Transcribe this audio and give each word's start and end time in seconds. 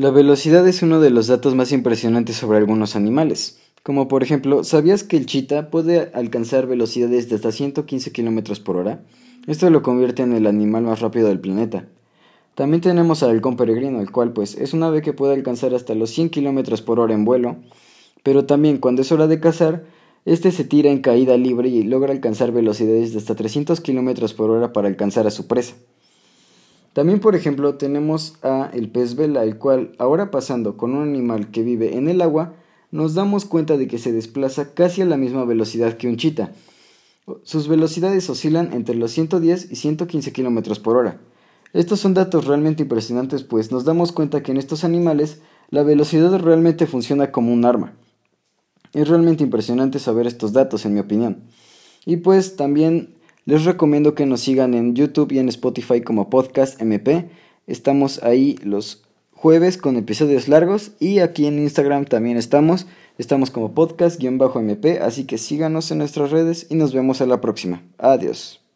La 0.00 0.10
velocidad 0.10 0.66
es 0.66 0.82
uno 0.82 0.98
de 0.98 1.10
los 1.10 1.26
datos 1.26 1.54
más 1.54 1.72
impresionantes 1.72 2.34
sobre 2.34 2.56
algunos 2.56 2.96
animales. 2.96 3.60
Como 3.82 4.08
por 4.08 4.22
ejemplo, 4.22 4.64
¿sabías 4.64 5.04
que 5.04 5.18
el 5.18 5.26
chita 5.26 5.68
puede 5.68 6.10
alcanzar 6.14 6.66
velocidades 6.66 7.28
de 7.28 7.36
hasta 7.36 7.52
115 7.52 8.10
km 8.10 8.62
por 8.62 8.78
hora? 8.78 9.02
Esto 9.46 9.68
lo 9.68 9.82
convierte 9.82 10.22
en 10.22 10.32
el 10.32 10.46
animal 10.46 10.84
más 10.84 11.00
rápido 11.00 11.28
del 11.28 11.38
planeta. 11.38 11.84
También 12.54 12.80
tenemos 12.80 13.22
al 13.22 13.28
halcón 13.32 13.58
peregrino, 13.58 14.00
el 14.00 14.10
cual 14.10 14.32
pues 14.32 14.54
es 14.54 14.72
un 14.72 14.84
ave 14.84 15.02
que 15.02 15.12
puede 15.12 15.34
alcanzar 15.34 15.74
hasta 15.74 15.94
los 15.94 16.08
100 16.08 16.30
km 16.30 16.82
por 16.82 16.98
hora 16.98 17.12
en 17.12 17.26
vuelo, 17.26 17.56
pero 18.22 18.46
también 18.46 18.78
cuando 18.78 19.02
es 19.02 19.12
hora 19.12 19.26
de 19.26 19.38
cazar, 19.38 19.84
este 20.24 20.50
se 20.50 20.64
tira 20.64 20.90
en 20.90 21.02
caída 21.02 21.36
libre 21.36 21.68
y 21.68 21.82
logra 21.82 22.14
alcanzar 22.14 22.52
velocidades 22.52 23.12
de 23.12 23.18
hasta 23.18 23.34
300 23.34 23.82
km 23.82 24.32
por 24.32 24.48
hora 24.48 24.72
para 24.72 24.88
alcanzar 24.88 25.26
a 25.26 25.30
su 25.30 25.46
presa. 25.46 25.74
También, 26.92 27.20
por 27.20 27.36
ejemplo, 27.36 27.76
tenemos 27.76 28.34
a 28.42 28.70
el 28.72 28.90
pez 28.90 29.14
vela, 29.14 29.44
el 29.44 29.58
cual, 29.58 29.92
ahora 29.98 30.30
pasando 30.30 30.76
con 30.76 30.94
un 30.94 31.08
animal 31.08 31.50
que 31.50 31.62
vive 31.62 31.96
en 31.96 32.08
el 32.08 32.20
agua, 32.20 32.54
nos 32.90 33.14
damos 33.14 33.44
cuenta 33.44 33.76
de 33.76 33.86
que 33.86 33.98
se 33.98 34.12
desplaza 34.12 34.74
casi 34.74 35.02
a 35.02 35.06
la 35.06 35.16
misma 35.16 35.44
velocidad 35.44 35.96
que 35.96 36.08
un 36.08 36.16
chita. 36.16 36.52
Sus 37.44 37.68
velocidades 37.68 38.28
oscilan 38.28 38.72
entre 38.72 38.96
los 38.96 39.12
110 39.12 39.70
y 39.70 39.76
115 39.76 40.32
km 40.32 40.80
por 40.80 40.96
hora. 40.96 41.20
Estos 41.72 42.00
son 42.00 42.14
datos 42.14 42.46
realmente 42.46 42.82
impresionantes, 42.82 43.44
pues 43.44 43.70
nos 43.70 43.84
damos 43.84 44.10
cuenta 44.10 44.42
que 44.42 44.50
en 44.50 44.58
estos 44.58 44.82
animales 44.82 45.40
la 45.68 45.84
velocidad 45.84 46.36
realmente 46.40 46.86
funciona 46.86 47.30
como 47.30 47.52
un 47.52 47.64
arma. 47.64 47.92
Es 48.92 49.06
realmente 49.06 49.44
impresionante 49.44 50.00
saber 50.00 50.26
estos 50.26 50.52
datos, 50.52 50.84
en 50.84 50.94
mi 50.94 51.00
opinión. 51.00 51.44
Y 52.04 52.16
pues 52.16 52.56
también 52.56 53.14
les 53.50 53.64
recomiendo 53.64 54.14
que 54.14 54.26
nos 54.26 54.42
sigan 54.42 54.74
en 54.74 54.94
YouTube 54.94 55.32
y 55.32 55.40
en 55.40 55.48
Spotify 55.48 56.02
como 56.02 56.30
Podcast 56.30 56.80
MP. 56.80 57.28
Estamos 57.66 58.22
ahí 58.22 58.56
los 58.62 59.02
jueves 59.32 59.76
con 59.76 59.96
episodios 59.96 60.46
largos 60.46 60.92
y 61.00 61.18
aquí 61.18 61.46
en 61.46 61.58
Instagram 61.58 62.04
también 62.04 62.36
estamos. 62.36 62.86
Estamos 63.18 63.50
como 63.50 63.74
podcast-mp, 63.74 65.00
así 65.02 65.24
que 65.24 65.36
síganos 65.36 65.90
en 65.90 65.98
nuestras 65.98 66.30
redes 66.30 66.68
y 66.70 66.76
nos 66.76 66.94
vemos 66.94 67.20
a 67.22 67.26
la 67.26 67.40
próxima. 67.40 67.82
Adiós. 67.98 68.69